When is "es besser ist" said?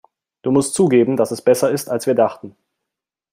1.29-1.87